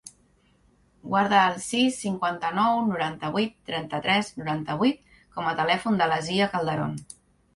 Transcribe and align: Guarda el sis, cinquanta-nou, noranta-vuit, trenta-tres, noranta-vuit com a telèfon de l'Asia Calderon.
Guarda 1.09 1.41
el 1.49 1.57
sis, 1.65 1.97
cinquanta-nou, 2.05 2.79
noranta-vuit, 2.87 3.53
trenta-tres, 3.71 4.33
noranta-vuit 4.39 5.05
com 5.37 5.51
a 5.51 5.55
telèfon 5.61 6.01
de 6.01 6.11
l'Asia 6.13 6.49
Calderon. 6.55 6.97